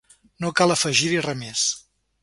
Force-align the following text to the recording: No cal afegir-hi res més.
No 0.45 0.51
cal 0.61 0.75
afegir-hi 0.77 1.23
res 1.27 1.41
més. 1.45 1.71